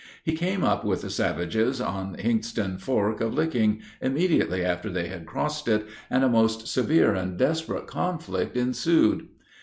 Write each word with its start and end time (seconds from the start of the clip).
He 0.23 0.31
came 0.35 0.63
up 0.63 0.83
with 0.83 1.03
the 1.03 1.11
savages 1.11 1.79
on 1.79 2.15
Hinkston 2.15 2.79
fork 2.81 3.21
of 3.21 3.35
Licking, 3.35 3.81
immediately 4.01 4.65
after 4.65 4.89
they 4.89 5.09
had 5.09 5.27
crossed 5.27 5.67
it; 5.67 5.85
and 6.09 6.23
a 6.23 6.27
most 6.27 6.67
severe 6.67 7.13
and 7.13 7.37
desperate 7.37 7.85
conflict 7.85 8.57
ensued. 8.57 9.27